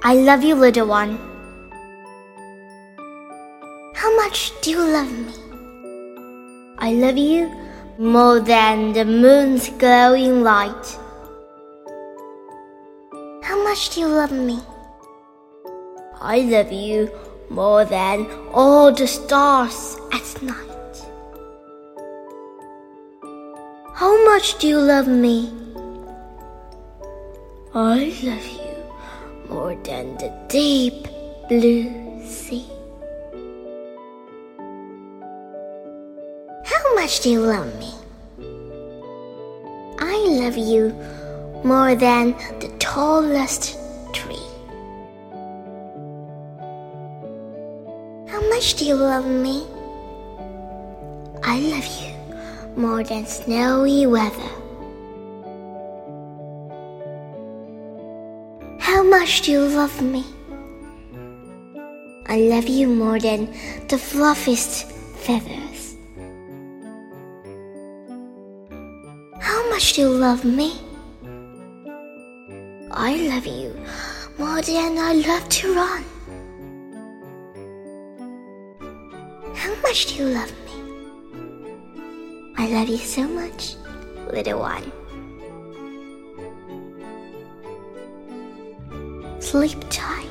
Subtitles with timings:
[0.00, 1.18] I love you, little one.
[3.94, 5.32] How much do you love me?
[6.78, 7.50] I love you
[7.98, 10.86] more than the moon's glowing light.
[13.42, 14.60] How much do you love me?
[16.20, 17.10] I love you
[17.50, 21.02] more than all the stars at night.
[23.94, 25.50] How much do you love me?
[27.74, 28.67] I love you
[29.48, 31.08] more than the deep
[31.48, 31.90] blue
[32.24, 32.66] sea.
[36.64, 37.92] How much do you love me?
[39.98, 40.92] I love you
[41.64, 43.78] more than the tallest
[44.12, 44.36] tree.
[48.28, 49.66] How much do you love me?
[51.42, 52.14] I love you
[52.76, 54.50] more than snowy weather.
[59.28, 60.24] Much do you love me?
[62.24, 63.44] I love you more than
[63.88, 64.90] the fluffiest
[65.24, 65.96] feathers.
[69.38, 70.80] How much do you love me?
[72.90, 73.76] I love you
[74.38, 76.04] more than I love to run.
[79.54, 80.76] How much do you love me?
[82.56, 83.74] I love you so much,
[84.32, 84.90] little one.
[89.48, 90.27] Sleep tight.